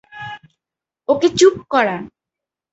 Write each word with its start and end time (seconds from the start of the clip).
ওকে 1.09 1.27
চুপ 1.37 1.55
করা। 1.71 1.95